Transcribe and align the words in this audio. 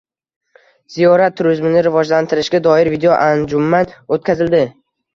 Ziyorat 0.95 1.35
turizmini 1.41 1.85
rivojlantirishga 1.89 2.65
doir 2.71 2.93
videoanjuman 2.97 3.97
o‘tkazildi 4.19 4.69